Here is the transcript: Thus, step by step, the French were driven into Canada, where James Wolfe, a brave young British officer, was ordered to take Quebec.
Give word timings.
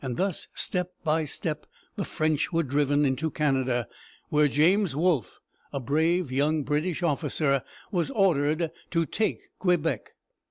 Thus, 0.03 0.47
step 0.55 0.93
by 1.03 1.25
step, 1.25 1.67
the 1.95 2.05
French 2.05 2.51
were 2.51 2.63
driven 2.63 3.05
into 3.05 3.29
Canada, 3.29 3.87
where 4.29 4.47
James 4.47 4.95
Wolfe, 4.95 5.39
a 5.71 5.79
brave 5.79 6.31
young 6.31 6.63
British 6.63 7.03
officer, 7.03 7.61
was 7.91 8.09
ordered 8.09 8.71
to 8.89 9.05
take 9.05 9.41
Quebec. 9.59 10.13